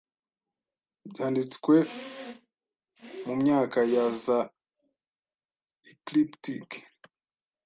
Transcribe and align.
byanditswe 1.09 1.75
mu 3.25 3.33
myaka 3.41 3.79
ya 3.93 4.05
za 4.23 4.39
Ecliptic 5.91 6.67